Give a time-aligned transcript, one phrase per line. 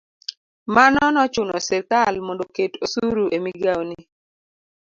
[0.75, 3.99] Mano nochuno sirikal mondo oket osuru e migao ni.